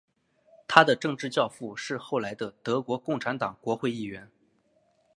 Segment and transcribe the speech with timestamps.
[0.67, 4.31] 他的政治教父是后来的德国共产党国会议员。